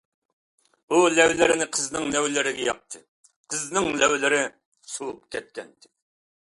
ئۇ 0.95 1.01
لەۋلىرىنى 1.17 1.67
قىزنىڭ 1.75 2.09
لەۋلىرىگە 2.15 2.65
ياقتى، 2.71 3.05
قىزنىڭ 3.55 3.93
لەۋلىرى 4.05 4.43
سوۋۇپ 4.97 5.23
كەتكەنىدى. 5.37 5.97